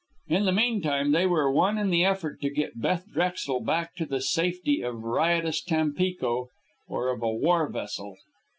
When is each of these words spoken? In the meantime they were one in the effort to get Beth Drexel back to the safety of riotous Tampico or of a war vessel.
In 0.29 0.45
the 0.45 0.51
meantime 0.51 1.11
they 1.11 1.27
were 1.27 1.51
one 1.51 1.77
in 1.77 1.91
the 1.91 2.03
effort 2.03 2.41
to 2.41 2.49
get 2.49 2.81
Beth 2.81 3.05
Drexel 3.13 3.59
back 3.59 3.93
to 3.97 4.07
the 4.07 4.19
safety 4.19 4.81
of 4.81 5.03
riotous 5.03 5.61
Tampico 5.61 6.47
or 6.87 7.09
of 7.09 7.21
a 7.21 7.29
war 7.31 7.69
vessel. 7.71 8.17